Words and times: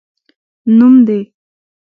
نوم 0.77 0.95
دي؟ 1.07 1.19